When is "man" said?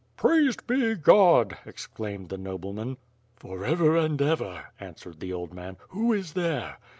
5.53-5.77